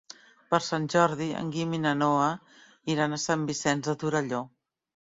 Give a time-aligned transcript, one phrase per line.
[0.53, 2.33] Per Sant Jordi en Guim i na Noa
[2.97, 4.45] iran a Sant Vicenç de Torelló.